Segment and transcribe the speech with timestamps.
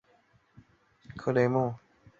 [1.15, 1.75] 克雷莫。